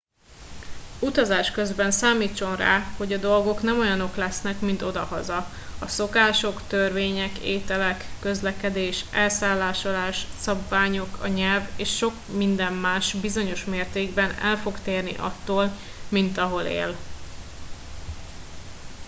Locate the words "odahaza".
4.81-5.47